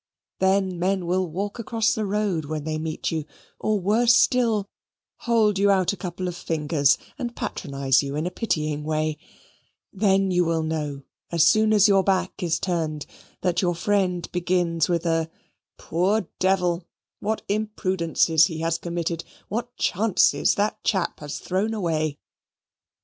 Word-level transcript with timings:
Then 0.39 0.79
men 0.79 1.05
will 1.05 1.27
walk 1.29 1.59
across 1.59 1.93
the 1.93 2.07
road 2.07 2.45
when 2.45 2.63
they 2.63 2.79
meet 2.79 3.11
you 3.11 3.25
or, 3.59 3.79
worse 3.79 4.15
still, 4.15 4.67
hold 5.27 5.59
you 5.59 5.69
out 5.69 5.93
a 5.93 5.95
couple 5.95 6.27
of 6.27 6.35
fingers 6.35 6.97
and 7.19 7.35
patronize 7.35 8.01
you 8.01 8.15
in 8.15 8.25
a 8.25 8.31
pitying 8.31 8.83
way 8.83 9.19
then 9.93 10.31
you 10.31 10.43
will 10.43 10.63
know, 10.63 11.03
as 11.31 11.45
soon 11.45 11.71
as 11.71 11.87
your 11.87 12.03
back 12.03 12.41
is 12.41 12.59
turned, 12.59 13.05
that 13.41 13.61
your 13.61 13.75
friend 13.75 14.27
begins 14.31 14.89
with 14.89 15.05
a 15.05 15.29
"Poor 15.77 16.27
devil, 16.39 16.83
what 17.19 17.43
imprudences 17.47 18.47
he 18.47 18.61
has 18.61 18.79
committed, 18.79 19.23
what 19.49 19.77
chances 19.77 20.55
that 20.55 20.83
chap 20.83 21.19
has 21.19 21.37
thrown 21.37 21.75
away!" 21.75 22.17